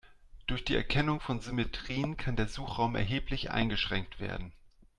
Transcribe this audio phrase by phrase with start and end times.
[0.47, 4.51] Durch die Erkennung von Symmetrien kann der Suchraum erheblich eingeschränkt werden.